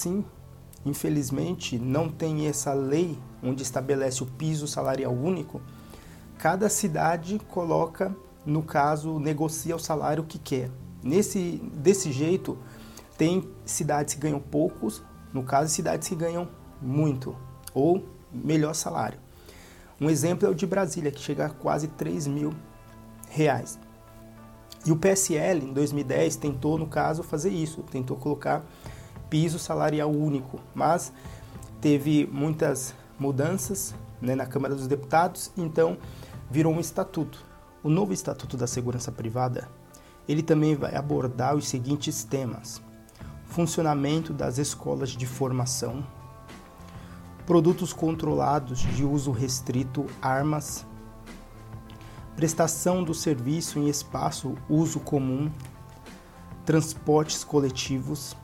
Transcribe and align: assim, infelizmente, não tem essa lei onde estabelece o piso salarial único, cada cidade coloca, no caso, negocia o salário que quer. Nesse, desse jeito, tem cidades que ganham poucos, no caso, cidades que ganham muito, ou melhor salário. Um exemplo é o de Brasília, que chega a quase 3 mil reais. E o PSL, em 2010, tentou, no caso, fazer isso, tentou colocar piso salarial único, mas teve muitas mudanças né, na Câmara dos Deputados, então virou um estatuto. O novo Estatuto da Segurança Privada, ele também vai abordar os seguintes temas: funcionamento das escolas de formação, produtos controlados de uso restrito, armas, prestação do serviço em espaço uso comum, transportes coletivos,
assim, 0.00 0.24
infelizmente, 0.84 1.78
não 1.78 2.08
tem 2.08 2.46
essa 2.46 2.72
lei 2.72 3.18
onde 3.42 3.62
estabelece 3.62 4.22
o 4.22 4.26
piso 4.26 4.66
salarial 4.66 5.12
único, 5.12 5.60
cada 6.38 6.70
cidade 6.70 7.38
coloca, 7.50 8.14
no 8.46 8.62
caso, 8.62 9.18
negocia 9.18 9.76
o 9.76 9.78
salário 9.78 10.24
que 10.24 10.38
quer. 10.38 10.70
Nesse, 11.02 11.62
desse 11.74 12.12
jeito, 12.12 12.58
tem 13.18 13.46
cidades 13.64 14.14
que 14.14 14.20
ganham 14.20 14.40
poucos, 14.40 15.02
no 15.34 15.42
caso, 15.42 15.70
cidades 15.70 16.08
que 16.08 16.14
ganham 16.14 16.48
muito, 16.80 17.36
ou 17.74 18.02
melhor 18.32 18.74
salário. 18.74 19.18
Um 20.00 20.08
exemplo 20.08 20.46
é 20.46 20.50
o 20.50 20.54
de 20.54 20.66
Brasília, 20.66 21.10
que 21.10 21.20
chega 21.20 21.46
a 21.46 21.50
quase 21.50 21.88
3 21.88 22.26
mil 22.26 22.54
reais. 23.28 23.78
E 24.86 24.90
o 24.90 24.96
PSL, 24.96 25.62
em 25.62 25.74
2010, 25.74 26.36
tentou, 26.36 26.78
no 26.78 26.86
caso, 26.86 27.22
fazer 27.22 27.50
isso, 27.50 27.82
tentou 27.82 28.16
colocar 28.16 28.64
piso 29.30 29.58
salarial 29.58 30.10
único, 30.10 30.60
mas 30.74 31.12
teve 31.80 32.28
muitas 32.30 32.94
mudanças 33.18 33.94
né, 34.20 34.34
na 34.34 34.44
Câmara 34.44 34.74
dos 34.74 34.86
Deputados, 34.86 35.50
então 35.56 35.96
virou 36.50 36.74
um 36.74 36.80
estatuto. 36.80 37.46
O 37.82 37.88
novo 37.88 38.12
Estatuto 38.12 38.58
da 38.58 38.66
Segurança 38.66 39.10
Privada, 39.10 39.66
ele 40.28 40.42
também 40.42 40.74
vai 40.74 40.94
abordar 40.94 41.54
os 41.56 41.66
seguintes 41.66 42.24
temas: 42.24 42.82
funcionamento 43.46 44.34
das 44.34 44.58
escolas 44.58 45.10
de 45.10 45.26
formação, 45.26 46.04
produtos 47.46 47.94
controlados 47.94 48.80
de 48.80 49.02
uso 49.02 49.30
restrito, 49.30 50.04
armas, 50.20 50.84
prestação 52.36 53.02
do 53.02 53.14
serviço 53.14 53.78
em 53.78 53.88
espaço 53.88 54.54
uso 54.68 55.00
comum, 55.00 55.50
transportes 56.66 57.42
coletivos, 57.42 58.36